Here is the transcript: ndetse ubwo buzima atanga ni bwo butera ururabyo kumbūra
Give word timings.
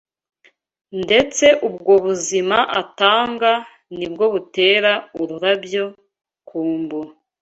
ndetse 1.03 1.45
ubwo 1.67 1.93
buzima 2.05 2.57
atanga 2.81 3.51
ni 3.97 4.07
bwo 4.11 4.25
butera 4.33 4.91
ururabyo 5.21 5.85
kumbūra 6.47 7.11